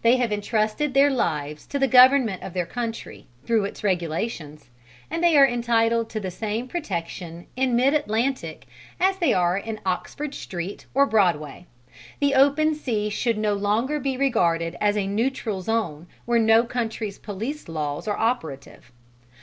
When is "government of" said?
1.86-2.54